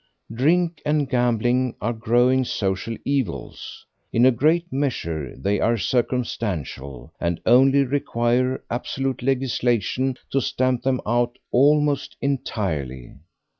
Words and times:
Drink 0.33 0.81
and 0.83 1.07
gambling 1.07 1.75
are 1.79 1.93
growing 1.93 2.43
social 2.43 2.97
evils; 3.05 3.85
in 4.11 4.25
a 4.25 4.31
great 4.31 4.73
measure 4.73 5.35
they 5.37 5.59
are 5.59 5.77
circumstantial, 5.77 7.13
and 7.21 7.39
only 7.45 7.83
require 7.83 8.63
absolute 8.71 9.21
legislation 9.21 10.17
to 10.31 10.41
stamp 10.41 10.81
them 10.81 11.01
out 11.05 11.37
almost 11.51 12.17
entirely. 12.19 13.17